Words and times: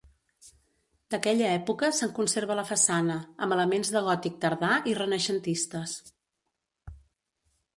D'aquella 1.15 1.49
època 1.57 1.89
se'n 1.97 2.13
conserva 2.19 2.57
la 2.59 2.63
façana, 2.69 3.17
amb 3.47 3.57
elements 3.59 3.93
de 3.97 4.03
gòtic 4.09 4.41
tardà 4.47 4.71
i 4.93 4.97
renaixentistes. 5.01 5.95